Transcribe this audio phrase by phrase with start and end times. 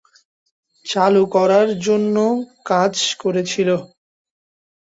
[0.85, 2.15] চালু করার জন্য
[2.65, 3.69] কাজ করেছিল।